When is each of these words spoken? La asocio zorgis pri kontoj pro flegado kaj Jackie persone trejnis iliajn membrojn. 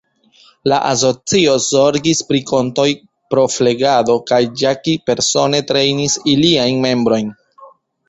La 0.71 0.77
asocio 0.91 1.53
zorgis 1.65 2.21
pri 2.31 2.41
kontoj 2.53 2.87
pro 3.35 3.45
flegado 3.59 4.19
kaj 4.33 4.43
Jackie 4.65 5.05
persone 5.13 5.65
trejnis 5.73 6.21
iliajn 6.37 6.87
membrojn. 6.91 7.35